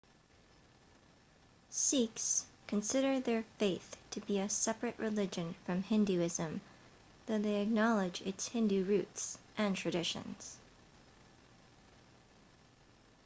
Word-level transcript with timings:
sikhs 1.69 2.45
consider 2.65 3.19
their 3.19 3.43
faith 3.59 3.97
to 4.09 4.19
be 4.21 4.39
a 4.39 4.49
separate 4.49 4.97
religion 4.97 5.53
from 5.63 5.83
hinduism 5.83 6.59
though 7.27 7.37
they 7.37 7.61
acknowledge 7.61 8.19
its 8.23 8.47
hindu 8.47 8.83
roots 8.83 9.37
and 9.59 9.75
traditions 9.77 10.57